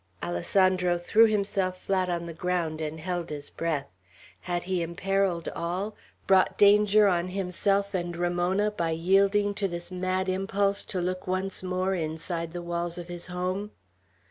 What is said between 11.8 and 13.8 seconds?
inside the walls of his home?